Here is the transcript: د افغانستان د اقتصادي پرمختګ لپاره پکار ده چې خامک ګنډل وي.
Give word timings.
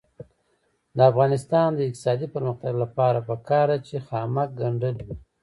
د 0.97 0.97
افغانستان 1.11 1.69
د 1.73 1.79
اقتصادي 1.87 2.27
پرمختګ 2.35 2.73
لپاره 2.83 3.25
پکار 3.29 3.67
ده 3.71 3.77
چې 3.87 3.95
خامک 4.07 4.49
ګنډل 4.59 4.95
وي. 5.05 5.15